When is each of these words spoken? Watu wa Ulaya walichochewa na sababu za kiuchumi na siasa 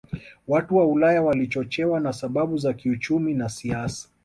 Watu 0.47 0.75
wa 0.77 0.85
Ulaya 0.87 1.21
walichochewa 1.21 1.99
na 1.99 2.13
sababu 2.13 2.57
za 2.57 2.73
kiuchumi 2.73 3.33
na 3.33 3.49
siasa 3.49 4.07